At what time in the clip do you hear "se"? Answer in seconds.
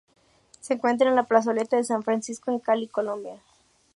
0.61-0.73